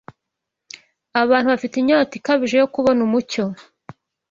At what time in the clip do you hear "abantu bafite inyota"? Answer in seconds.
1.21-2.13